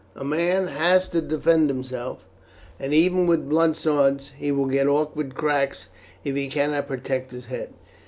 "A 0.15 0.23
man 0.23 0.65
has 0.65 1.07
to 1.09 1.21
defend 1.21 1.69
himself, 1.69 2.25
and 2.79 2.91
even 2.91 3.27
with 3.27 3.47
blunt 3.47 3.77
swords 3.77 4.31
he 4.35 4.51
will 4.51 4.65
get 4.65 4.87
awkward 4.87 5.35
cracks 5.35 5.89
if 6.23 6.35
he 6.35 6.47
cannot 6.47 6.87
protect 6.87 7.31
his 7.31 7.45
head. 7.45 7.75